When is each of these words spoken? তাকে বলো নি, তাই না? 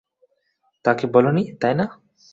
তাকে 0.85 1.05
বলো 1.07 1.29
নি, 1.31 1.43
তাই 1.61 1.73
না? 1.75 1.85